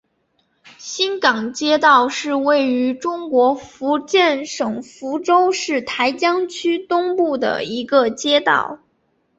[0.79, 8.79] 新港街道是位于中国福建省福州市台江区东部的一个街道。